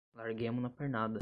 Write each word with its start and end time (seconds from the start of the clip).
Larguemo 0.15 0.61
na 0.61 0.69
pernada! 0.69 1.19